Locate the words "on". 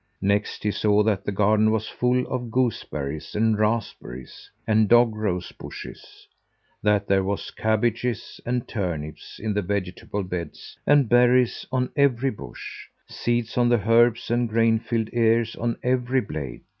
11.71-11.91, 13.59-13.69, 15.55-15.77